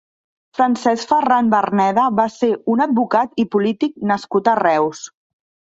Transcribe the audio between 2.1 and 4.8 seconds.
va ser un advocat i polític nascut a